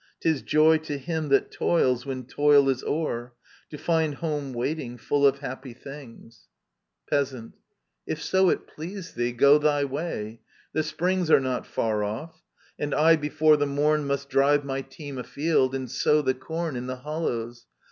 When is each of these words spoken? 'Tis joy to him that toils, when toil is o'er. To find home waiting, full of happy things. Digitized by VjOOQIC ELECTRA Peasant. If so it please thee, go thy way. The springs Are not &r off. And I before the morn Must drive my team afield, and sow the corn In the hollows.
'Tis 0.21 0.41
joy 0.41 0.79
to 0.79 0.97
him 0.97 1.29
that 1.29 1.51
toils, 1.51 2.07
when 2.07 2.25
toil 2.25 2.67
is 2.69 2.83
o'er. 2.85 3.33
To 3.69 3.77
find 3.77 4.15
home 4.15 4.51
waiting, 4.51 4.97
full 4.97 5.27
of 5.27 5.37
happy 5.37 5.75
things. 5.75 6.47
Digitized 7.05 7.11
by 7.11 7.17
VjOOQIC 7.17 7.19
ELECTRA 7.27 7.29
Peasant. 7.37 7.53
If 8.07 8.23
so 8.23 8.49
it 8.49 8.65
please 8.65 9.13
thee, 9.13 9.31
go 9.31 9.59
thy 9.59 9.85
way. 9.85 10.39
The 10.73 10.81
springs 10.81 11.29
Are 11.29 11.39
not 11.39 11.67
&r 11.77 12.03
off. 12.03 12.41
And 12.79 12.95
I 12.95 13.15
before 13.15 13.57
the 13.57 13.67
morn 13.67 14.07
Must 14.07 14.27
drive 14.27 14.65
my 14.65 14.81
team 14.81 15.19
afield, 15.19 15.75
and 15.75 15.87
sow 15.91 16.23
the 16.23 16.33
corn 16.33 16.75
In 16.75 16.87
the 16.87 16.95
hollows. 17.05 17.67